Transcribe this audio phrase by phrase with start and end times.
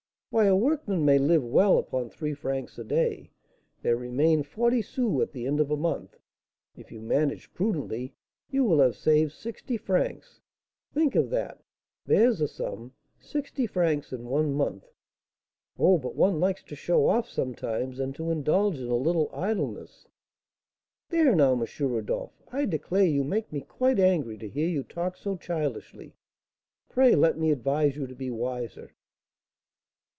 [0.33, 3.31] "Why, a workman may live well upon three francs a day;
[3.81, 6.17] there remain forty sous; at the end of a month,
[6.77, 8.15] if you manage prudently,
[8.49, 10.39] you will have saved sixty francs.
[10.93, 11.61] Think of that!
[12.05, 12.93] There's a sum!
[13.19, 14.85] sixty francs in one month!"
[15.77, 20.07] "Oh, but one likes to show off sometimes, and to indulge in a little idleness."
[21.09, 21.65] "There now, M.
[21.81, 26.15] Rodolph, I declare you make me quite angry to hear you talk so childishly!
[26.87, 28.91] Pray let me advise you to be wiser."